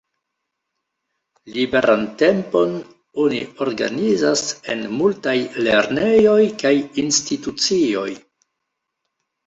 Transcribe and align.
Liberan 1.57 2.07
tempon 2.21 2.73
oni 3.25 3.43
organizas 3.67 4.45
en 4.75 4.83
multaj 5.03 5.37
lernejoj 5.69 6.43
kaj 6.65 6.77
institucioj. 7.07 8.11